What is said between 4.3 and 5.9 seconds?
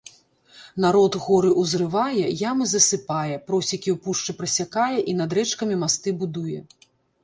прасякае і над рэчкамі